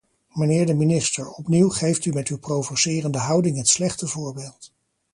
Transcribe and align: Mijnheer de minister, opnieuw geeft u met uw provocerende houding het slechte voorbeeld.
Mijnheer 0.33 0.65
de 0.65 0.73
minister, 0.73 1.29
opnieuw 1.31 1.69
geeft 1.69 2.05
u 2.05 2.13
met 2.13 2.27
uw 2.27 2.37
provocerende 2.37 3.17
houding 3.17 3.57
het 3.57 3.67
slechte 3.69 4.07
voorbeeld. 4.07 4.73